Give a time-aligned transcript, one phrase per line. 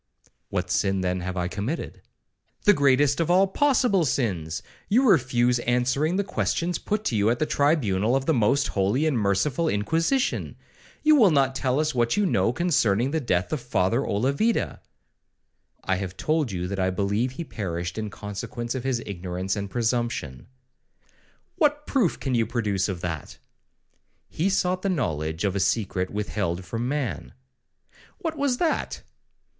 [0.49, 2.01] '—'What sin, then, have I committed?'
[2.63, 7.37] 'The greatest of all possible sins; you refuse answering the questions put to you at
[7.37, 12.25] the tribunal of the most holy and merciful Inquisition;—you will not tell us what you
[12.25, 17.99] know concerning the death of Father Olavida.'—I have told you that I believe he perished
[17.99, 20.47] in consequence of his ignorance and presumption.'
[21.57, 26.87] 'What proof can you produce of that?'—'He sought the knowledge of a secret withheld from
[26.87, 27.35] man.'
[28.17, 29.03] 'What was that?'